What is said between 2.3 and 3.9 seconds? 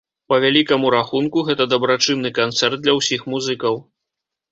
канцэрт для ўсіх музыкаў.